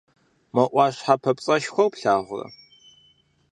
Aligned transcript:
Мо 0.53 0.63
Ӏуащхьэ 0.71 1.15
папцӀэшхуэр 1.21 1.89
плъагъурэ? 1.91 2.47